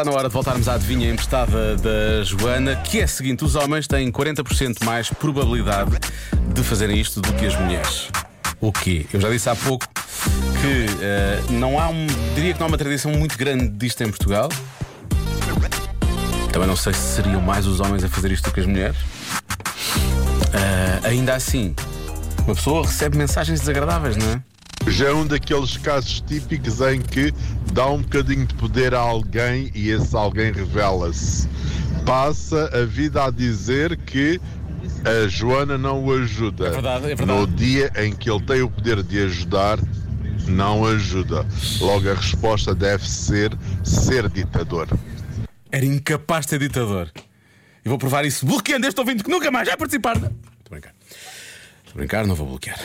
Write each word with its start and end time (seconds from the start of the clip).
Está 0.00 0.10
na 0.10 0.16
hora 0.16 0.28
de 0.28 0.32
voltarmos 0.32 0.66
à 0.66 0.76
adivinha 0.76 1.10
emprestada 1.10 1.76
da 1.76 2.24
Joana, 2.24 2.74
que 2.74 3.00
é 3.00 3.02
a 3.02 3.06
seguinte: 3.06 3.44
os 3.44 3.54
homens 3.54 3.86
têm 3.86 4.10
40% 4.10 4.82
mais 4.82 5.10
probabilidade 5.10 5.90
de 6.54 6.62
fazerem 6.62 6.98
isto 6.98 7.20
do 7.20 7.30
que 7.34 7.44
as 7.44 7.54
mulheres. 7.54 8.08
O 8.62 8.72
quê? 8.72 9.04
Eu 9.12 9.20
já 9.20 9.28
disse 9.28 9.50
há 9.50 9.54
pouco 9.54 9.86
que 10.62 11.04
eh, 11.04 11.42
não 11.50 11.78
há 11.78 11.90
um. 11.90 12.06
Diria 12.34 12.54
que 12.54 12.58
não 12.58 12.68
há 12.68 12.70
uma 12.70 12.78
tradição 12.78 13.12
muito 13.12 13.36
grande 13.36 13.68
disto 13.68 14.02
em 14.02 14.08
Portugal. 14.08 14.48
Também 16.50 16.66
não 16.66 16.76
sei 16.76 16.94
se 16.94 17.16
seriam 17.16 17.42
mais 17.42 17.66
os 17.66 17.78
homens 17.78 18.02
a 18.02 18.08
fazer 18.08 18.32
isto 18.32 18.48
do 18.48 18.54
que 18.54 18.60
as 18.60 18.66
mulheres. 18.66 18.96
Eh, 20.54 21.08
ainda 21.08 21.34
assim, 21.34 21.74
uma 22.46 22.54
pessoa 22.54 22.86
recebe 22.86 23.18
mensagens 23.18 23.60
desagradáveis, 23.60 24.16
não 24.16 24.30
é? 24.30 24.49
Já 24.88 25.08
é 25.08 25.12
um 25.12 25.26
daqueles 25.26 25.76
casos 25.76 26.20
típicos 26.20 26.80
em 26.80 27.00
que 27.00 27.32
dá 27.72 27.88
um 27.88 28.02
bocadinho 28.02 28.46
de 28.46 28.54
poder 28.54 28.94
a 28.94 28.98
alguém 28.98 29.70
e 29.74 29.90
esse 29.90 30.16
alguém 30.16 30.52
revela-se. 30.52 31.48
Passa 32.04 32.70
a 32.76 32.84
vida 32.84 33.24
a 33.24 33.30
dizer 33.30 33.96
que 33.96 34.40
a 35.04 35.28
Joana 35.28 35.78
não 35.78 36.04
o 36.04 36.12
ajuda. 36.12 36.68
É 36.68 36.70
verdade, 36.70 37.04
é 37.10 37.14
verdade. 37.14 37.40
No 37.40 37.46
dia 37.46 37.92
em 37.96 38.14
que 38.14 38.30
ele 38.30 38.44
tem 38.44 38.62
o 38.62 38.70
poder 38.70 39.02
de 39.02 39.22
ajudar, 39.22 39.78
não 40.48 40.84
ajuda. 40.86 41.46
Logo 41.80 42.10
a 42.10 42.14
resposta 42.14 42.74
deve 42.74 43.08
ser 43.08 43.56
ser 43.84 44.28
ditador. 44.28 44.88
Era 45.70 45.84
incapaz 45.84 46.46
de 46.46 46.50
ser 46.50 46.58
ditador. 46.58 47.10
E 47.84 47.88
vou 47.88 47.96
provar 47.96 48.24
isso 48.24 48.44
bloqueando 48.44 48.86
este 48.86 48.98
ouvinte 48.98 49.22
que 49.22 49.30
nunca 49.30 49.50
mais 49.50 49.68
vai 49.68 49.76
participar. 49.76 50.16
Estou 50.16 50.30
a 50.66 50.70
brincar. 50.70 50.94
Brincar, 51.94 52.26
não 52.26 52.34
vou 52.34 52.46
bloquear. 52.46 52.78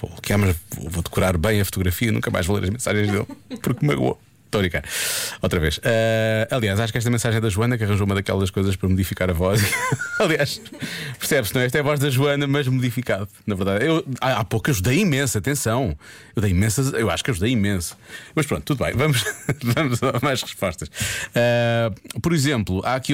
Vou 0.00 0.10
bloquear, 0.10 0.38
mas 0.38 0.56
vou, 0.70 1.02
decorar 1.02 1.36
bem 1.36 1.60
a 1.60 1.64
fotografia, 1.64 2.12
nunca 2.12 2.30
mais 2.30 2.46
vou 2.46 2.56
ler 2.56 2.64
as 2.64 2.70
mensagens 2.70 3.10
dele, 3.10 3.26
porque 3.62 3.84
me 3.84 3.92
magoou. 3.92 4.20
Estou 4.56 4.58
a 4.58 4.62
brincar. 4.62 4.84
Outra 5.42 5.60
vez. 5.60 5.80
Ah, 5.84 6.56
aliás, 6.56 6.80
acho 6.80 6.92
que 6.92 6.98
esta 6.98 7.10
mensagem 7.10 7.38
é 7.38 7.40
da 7.40 7.48
Joana 7.48 7.76
que 7.76 7.84
arranjou 7.84 8.06
uma 8.06 8.14
daquelas 8.14 8.50
coisas 8.50 8.74
para 8.76 8.88
modificar 8.88 9.28
a 9.28 9.32
voz. 9.32 9.60
aliás, 10.18 10.60
percebe-se, 11.18 11.54
não 11.54 11.60
é? 11.60 11.66
Esta 11.66 11.78
é 11.78 11.80
a 11.80 11.84
voz 11.84 12.00
da 12.00 12.08
Joana, 12.08 12.46
mas 12.46 12.66
modificado. 12.68 13.28
Na 13.46 13.54
verdade, 13.54 13.84
eu, 13.84 14.04
há, 14.20 14.40
há 14.40 14.44
pouco 14.44 14.70
ajudei 14.70 15.00
imenso, 15.00 15.36
atenção. 15.36 15.96
Eu 16.34 16.42
dei 16.42 16.52
imensas, 16.52 16.92
eu 16.92 17.10
acho 17.10 17.22
que 17.22 17.30
ajudei 17.30 17.52
imenso. 17.52 17.96
Mas 18.34 18.46
pronto, 18.46 18.62
tudo 18.62 18.84
bem, 18.84 18.94
vamos, 18.94 19.24
vamos 19.62 20.02
a 20.02 20.18
mais 20.22 20.42
respostas. 20.42 20.90
Ah, 21.34 21.92
por 22.22 22.32
exemplo, 22.32 22.80
há 22.84 22.94
aqui 22.94 23.12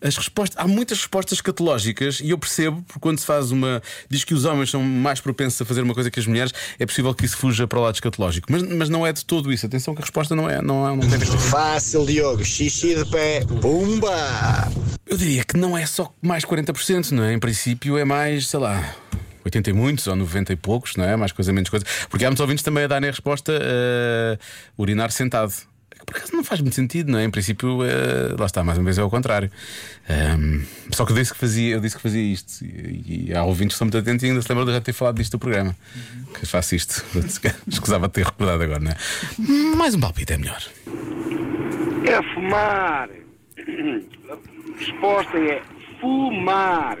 as 0.00 0.16
respostas, 0.16 0.56
há 0.56 0.66
muitas 0.68 0.98
respostas 0.98 1.40
catológicas 1.40 2.20
e 2.20 2.30
eu 2.30 2.38
percebo, 2.38 2.82
porque 2.82 3.00
quando 3.00 3.18
se 3.18 3.26
faz 3.26 3.50
uma. 3.50 3.82
diz 4.08 4.24
que 4.24 4.34
os 4.34 4.44
homens 4.44 4.70
são 4.70 4.82
mais 4.82 5.20
propensos 5.20 5.60
a 5.60 5.64
fazer 5.64 5.82
uma 5.82 5.94
coisa 5.94 6.10
que 6.10 6.20
as 6.20 6.26
mulheres, 6.26 6.52
é 6.78 6.86
possível 6.86 7.14
que 7.14 7.24
isso 7.24 7.36
fuja 7.36 7.66
para 7.66 7.78
o 7.78 7.82
lado 7.82 7.94
escatológico. 7.94 8.50
Mas, 8.50 8.62
mas 8.62 8.88
não 8.88 9.06
é 9.06 9.12
de 9.12 9.24
todo 9.24 9.52
isso. 9.52 9.66
Atenção 9.66 9.94
que 9.94 10.00
a 10.00 10.04
resposta 10.04 10.36
não 10.36 10.48
é. 10.48 10.60
Não, 10.60 10.83
não 10.90 11.00
tem 11.00 11.14
a 11.14 11.16
ver 11.18 11.28
com 11.28 11.36
isso. 11.36 11.48
Fácil, 11.48 12.06
Diogo. 12.06 12.44
Xixi 12.44 12.94
de 12.94 13.04
pé. 13.10 13.44
Pumba! 13.60 14.70
Eu 15.06 15.16
diria 15.16 15.44
que 15.44 15.56
não 15.56 15.76
é 15.76 15.86
só 15.86 16.12
mais 16.20 16.44
40%, 16.44 17.10
não 17.10 17.24
é? 17.24 17.32
Em 17.32 17.38
princípio 17.38 17.98
é 17.98 18.04
mais, 18.04 18.48
sei 18.48 18.60
lá. 18.60 18.94
80 19.44 19.70
e 19.70 19.72
muitos 19.72 20.06
ou 20.06 20.16
90 20.16 20.52
e 20.52 20.56
poucos, 20.56 20.96
não 20.96 21.04
é? 21.04 21.16
Mais 21.16 21.32
coisa, 21.32 21.52
menos 21.52 21.68
coisa. 21.68 21.84
Porque 22.08 22.24
há 22.24 22.28
muitos 22.28 22.40
ouvintes 22.40 22.64
também 22.64 22.84
a 22.84 22.86
darem 22.86 23.08
a 23.08 23.12
resposta 23.12 23.52
uh, 23.52 24.82
urinar 24.82 25.10
sentado. 25.10 25.52
Por 26.06 26.16
acaso 26.16 26.32
não 26.34 26.44
faz 26.44 26.60
muito 26.60 26.74
sentido, 26.74 27.10
não 27.10 27.18
é? 27.18 27.24
Em 27.24 27.30
princípio, 27.30 27.80
uh, 27.80 28.36
lá 28.38 28.46
está, 28.46 28.62
mais 28.62 28.78
uma 28.78 28.84
vez 28.84 28.98
é 28.98 29.00
ao 29.00 29.10
contrário. 29.10 29.50
Um, 30.38 30.62
só 30.90 31.04
que 31.04 31.12
eu 31.12 31.16
disse 31.16 31.32
que 31.32 31.38
fazia, 31.38 31.74
eu 31.74 31.80
disse 31.80 31.96
que 31.96 32.02
fazia 32.02 32.22
isto. 32.22 32.64
E, 32.64 33.26
e 33.28 33.34
há 33.34 33.44
ouvintes 33.44 33.68
que 33.68 33.84
estão 33.84 33.86
muito 33.86 33.98
atentos 33.98 34.22
e 34.22 34.26
ainda 34.26 34.42
se 34.42 34.48
lembram 34.48 34.66
de 34.66 34.72
já 34.72 34.80
ter 34.80 34.92
falado 34.92 35.16
disto 35.16 35.32
do 35.32 35.38
programa. 35.38 35.74
Que 36.38 36.46
faço 36.46 36.74
isto. 36.74 37.04
Escusava 37.66 38.06
de 38.08 38.14
ter 38.14 38.24
recordado 38.24 38.62
agora, 38.62 38.80
não 38.80 38.90
é? 38.90 38.96
Mais 39.76 39.94
um 39.94 40.00
palpite 40.00 40.32
é 40.32 40.38
melhor. 40.38 40.62
É 42.06 42.34
fumar. 42.34 43.08
A 43.58 44.78
resposta 44.78 45.38
é 45.38 45.62
fumar. 46.00 46.98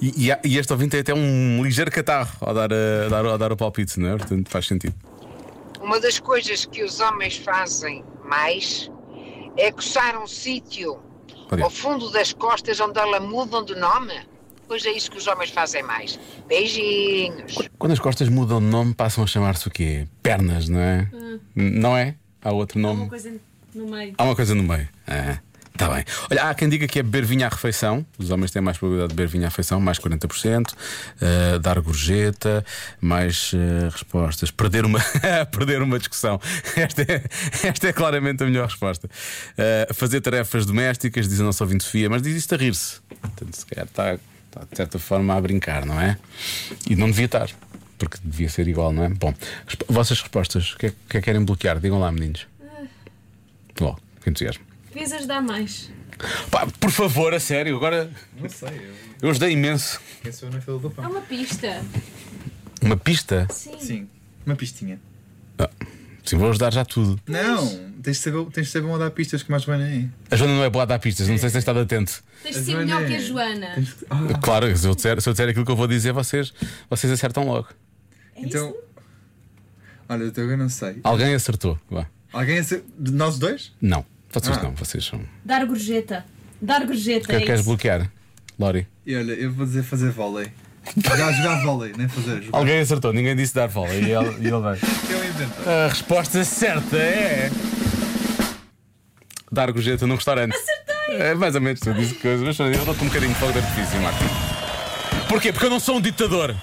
E, 0.00 0.28
e, 0.28 0.48
e 0.48 0.58
este 0.58 0.72
ouvinte 0.72 0.90
tem 0.90 1.00
até 1.00 1.14
um 1.14 1.62
ligeiro 1.62 1.90
catarro 1.90 2.36
ao 2.40 2.54
dar, 2.54 2.70
a, 2.72 3.08
dar, 3.08 3.24
ao 3.24 3.38
dar 3.38 3.52
o 3.52 3.56
palpite, 3.56 3.98
não 3.98 4.10
é? 4.10 4.16
Portanto, 4.16 4.48
faz 4.48 4.66
sentido. 4.66 4.94
Uma 5.84 6.00
das 6.00 6.18
coisas 6.18 6.64
que 6.64 6.82
os 6.82 6.98
homens 7.00 7.36
fazem 7.36 8.02
mais 8.24 8.90
é 9.56 9.70
coçar 9.70 10.20
um 10.20 10.26
sítio 10.26 10.98
ao 11.62 11.68
fundo 11.70 12.10
das 12.10 12.32
costas 12.32 12.80
onde 12.80 12.98
ela 12.98 13.20
mudam 13.20 13.62
de 13.62 13.74
nome. 13.74 14.14
Pois 14.66 14.84
é 14.86 14.90
isso 14.90 15.10
que 15.10 15.18
os 15.18 15.26
homens 15.26 15.50
fazem 15.50 15.82
mais. 15.82 16.18
Beijinhos. 16.48 17.56
Quando 17.78 17.92
as 17.92 17.98
costas 18.00 18.30
mudam 18.30 18.60
de 18.60 18.66
nome, 18.66 18.94
passam 18.94 19.22
a 19.24 19.26
chamar-se 19.26 19.68
o 19.68 19.70
quê? 19.70 20.08
Pernas, 20.22 20.68
não 20.70 20.80
é? 20.80 21.08
N- 21.54 21.70
Não 21.78 21.94
é? 21.96 22.16
Há 22.42 22.50
outro 22.50 22.78
nome. 22.78 23.02
Uma 23.02 23.08
coisa 23.10 23.30
no 23.74 23.86
meio. 23.86 24.14
Há 24.16 24.24
uma 24.24 24.34
coisa 24.34 24.54
no 24.54 24.62
meio. 24.62 24.88
Ah, 25.06 25.38
Está 25.74 25.92
bem. 25.92 26.04
Olha, 26.30 26.44
há 26.44 26.54
quem 26.54 26.68
diga 26.68 26.86
que 26.86 27.00
é 27.00 27.02
beber 27.02 27.24
vinho 27.24 27.44
à 27.44 27.48
refeição. 27.48 28.06
Os 28.16 28.30
homens 28.30 28.52
têm 28.52 28.62
mais 28.62 28.78
probabilidade 28.78 29.10
de 29.10 29.16
beber 29.16 29.28
vinho 29.28 29.44
à 29.44 29.48
refeição, 29.48 29.80
mais 29.80 29.98
40%. 29.98 30.70
Uh, 30.70 31.58
dar 31.58 31.80
gorjeta, 31.80 32.64
mais 33.00 33.52
uh, 33.52 33.90
respostas. 33.90 34.52
Perder 34.52 34.84
uma, 34.84 35.00
perder 35.50 35.82
uma 35.82 35.98
discussão. 35.98 36.40
Esta 36.76 37.02
é, 37.02 37.24
esta 37.66 37.88
é 37.88 37.92
claramente 37.92 38.44
a 38.44 38.46
melhor 38.46 38.68
resposta. 38.68 39.08
Uh, 39.08 39.92
fazer 39.92 40.20
tarefas 40.20 40.64
domésticas, 40.64 41.28
diz 41.28 41.40
a 41.40 41.44
nossa 41.44 41.64
ouvinte 41.64 41.82
Sofia, 41.82 42.08
mas 42.08 42.22
diz 42.22 42.36
isto 42.36 42.54
a 42.54 42.56
rir-se. 42.56 43.00
Portanto, 43.20 43.54
se 43.54 43.66
calhar 43.66 43.86
está, 43.86 44.14
está 44.14 44.60
de 44.70 44.76
certa 44.76 44.98
forma 45.00 45.34
a 45.34 45.40
brincar, 45.40 45.84
não 45.84 46.00
é? 46.00 46.16
E 46.88 46.94
não 46.94 47.08
devia 47.10 47.26
estar. 47.26 47.50
Porque 47.98 48.16
devia 48.22 48.48
ser 48.48 48.68
igual, 48.68 48.92
não 48.92 49.02
é? 49.02 49.08
Bom, 49.08 49.34
vossas 49.88 50.20
respostas, 50.20 50.72
o 50.74 50.78
que, 50.78 50.86
é, 50.86 50.88
o 50.90 50.92
que 51.08 51.16
é 51.16 51.20
que 51.20 51.24
querem 51.24 51.44
bloquear? 51.44 51.80
Digam 51.80 51.98
lá, 51.98 52.12
meninos. 52.12 52.46
Logo, 53.80 53.98
que 54.22 54.30
entusiasmo. 54.30 54.73
Devias 54.94 55.12
ajudar 55.12 55.42
mais. 55.42 55.90
Pá, 56.50 56.66
por 56.78 56.90
favor, 56.90 57.34
a 57.34 57.40
sério, 57.40 57.76
agora 57.76 58.08
Não 58.40 58.48
sei, 58.48 58.68
eu 58.68 58.94
eu 59.22 59.30
ajudei 59.30 59.50
imenso. 59.50 60.00
pensou 60.22 60.48
na 60.50 60.60
fila 60.60 60.78
do 60.78 60.86
É 60.88 60.90
pão. 60.90 61.10
uma 61.10 61.20
pista. 61.20 61.82
Uma 62.80 62.96
pista? 62.96 63.46
Sim. 63.50 63.80
Sim, 63.80 64.08
uma 64.46 64.54
pistinha. 64.54 65.00
Ah, 65.58 65.68
sim, 66.24 66.36
vou 66.36 66.50
ajudar 66.50 66.72
já 66.72 66.84
tudo. 66.84 67.20
Não, 67.26 67.66
tens 68.02 68.18
de 68.18 68.22
saber, 68.22 68.44
tens 68.52 68.66
de 68.66 68.72
saber 68.72 68.86
onde 68.86 69.02
há 69.02 69.10
pistas 69.10 69.42
que 69.42 69.50
mais 69.50 69.64
bem 69.64 69.82
aí. 69.82 70.08
A 70.30 70.36
Joana 70.36 70.54
não 70.54 70.62
é 70.64 70.70
boa 70.70 70.84
a 70.84 70.86
dar 70.86 70.98
pistas, 71.00 71.26
não 71.28 71.36
sei 71.36 71.48
se 71.48 71.54
tens 71.54 71.62
estado 71.62 71.80
atento. 71.80 72.22
Tens 72.44 72.54
de 72.56 72.62
ser 72.64 72.76
melhor 72.76 73.04
que 73.06 73.14
a 73.16 73.20
Joana. 73.20 73.74
Tens 73.74 73.86
de- 73.88 73.94
Ah, 74.08 74.38
Claro, 74.40 74.76
se 74.76 74.86
eu, 74.86 74.94
disser, 74.94 75.20
se 75.20 75.28
eu 75.28 75.32
disser 75.32 75.48
aquilo 75.48 75.64
que 75.64 75.70
eu 75.72 75.76
vou 75.76 75.88
dizer, 75.88 76.12
vocês, 76.12 76.52
vocês 76.88 77.12
acertam 77.12 77.44
logo. 77.44 77.68
então. 78.36 78.72
Olha, 80.08 80.24
eu 80.36 80.50
eu 80.50 80.56
não 80.56 80.68
sei. 80.68 81.00
Alguém 81.02 81.34
acertou. 81.34 81.78
Vá. 81.90 82.06
Alguém 82.32 82.58
acer- 82.58 82.84
de 82.98 83.10
nós 83.10 83.38
dois? 83.38 83.72
Não, 83.80 84.04
vocês 84.34 84.56
Ah. 84.58 84.62
não, 84.62 84.72
vocês 84.74 85.04
são. 85.04 85.20
Dar 85.44 85.64
gorjeta. 85.64 86.24
Dar 86.60 86.84
gorjeta. 86.86 87.26
Quer- 87.28 87.42
é 87.42 87.44
queres 87.44 87.60
isso. 87.60 87.68
bloquear? 87.68 88.10
Lori. 88.58 88.86
E 89.06 89.14
olha, 89.16 89.32
eu 89.32 89.52
vou 89.52 89.66
dizer 89.66 89.82
fazer 89.82 90.10
vôlei. 90.10 90.50
Jogar, 90.96 91.32
jogar 91.32 91.62
vôlei, 91.64 91.92
nem 91.96 92.08
fazer. 92.08 92.42
Jogar. 92.42 92.58
Alguém 92.58 92.78
acertou, 92.80 93.12
ninguém 93.12 93.34
disse 93.34 93.54
dar 93.54 93.68
bola 93.68 93.92
e 93.94 94.10
ele, 94.10 94.36
e 94.40 94.46
ele 94.46 94.60
vai. 94.60 94.78
Eu 95.10 95.24
invento. 95.28 95.68
A 95.68 95.88
resposta 95.88 96.44
certa 96.44 96.96
é. 96.96 97.50
Dar 99.50 99.70
gorjeta 99.72 100.06
num 100.06 100.14
restaurante. 100.16 100.54
Acertei! 100.54 101.16
É 101.16 101.34
mais 101.34 101.54
ou 101.54 101.60
menos, 101.60 101.80
tu 101.80 101.92
disse 101.94 102.14
coisas, 102.14 102.42
mas 102.58 102.58
eu 102.76 102.84
dou-te 102.84 103.02
um 103.02 103.06
bocadinho 103.06 103.32
de 103.32 103.38
fogo 103.38 103.52
de 103.52 103.58
artifício, 103.58 104.00
Marco. 104.00 104.24
Porquê? 105.28 105.52
Porque 105.52 105.66
eu 105.66 105.70
não 105.70 105.80
sou 105.80 105.96
um 105.96 106.00
ditador. 106.00 106.54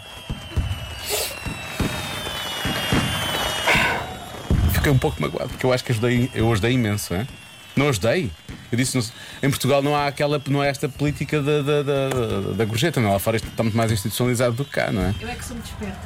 Fiquei 4.74 4.92
um 4.92 4.98
pouco 4.98 5.22
magoado, 5.22 5.50
porque 5.50 5.66
eu 5.66 5.72
acho 5.74 5.84
que 5.84 5.92
ajudei, 5.92 6.30
eu 6.34 6.52
ajudei 6.52 6.72
imenso, 6.74 7.14
é? 7.14 7.28
Não 7.76 7.90
ajudei? 7.90 8.30
Eu 8.72 8.78
disse, 8.78 8.96
não- 8.98 9.04
em 9.44 9.50
Portugal 9.50 9.82
não 9.82 9.96
há 9.96 10.08
aquela, 10.08 10.42
não 10.50 10.62
há 10.62 10.68
esta 10.68 10.88
política 10.90 11.42
da, 11.42 11.62
da, 11.62 11.84
da, 11.84 12.10
da- 12.58 12.66
gorjeta, 12.66 13.00
não. 13.00 13.12
Lá 13.12 13.20
fora 13.20 13.38
está 13.38 13.64
muito 13.64 13.76
mais 13.78 13.92
institucionalizado 13.92 14.56
do 14.56 14.66
que 14.66 14.72
cá, 14.72 14.92
não 14.92 15.02
é? 15.04 15.14
Eu 15.20 15.28
é 15.30 15.36
que 15.36 15.46
sou 15.46 15.56
muito 15.56 15.68
esperta. 15.70 16.00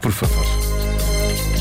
Por 0.00 0.12
favor. 0.12 0.87